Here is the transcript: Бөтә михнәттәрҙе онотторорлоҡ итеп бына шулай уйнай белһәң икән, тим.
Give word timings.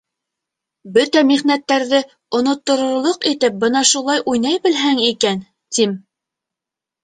Бөтә 0.95 1.21
михнәттәрҙе 1.31 1.99
онотторорлоҡ 2.41 3.29
итеп 3.35 3.61
бына 3.67 3.85
шулай 3.93 4.27
уйнай 4.35 4.61
белһәң 4.67 5.07
икән, 5.15 5.49
тим. 5.79 5.97